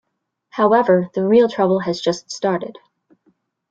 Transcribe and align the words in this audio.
However, 0.49 1.11
the 1.13 1.23
real 1.27 1.47
trouble 1.47 1.77
has 1.81 2.01
just 2.01 2.31
started. 2.31 2.79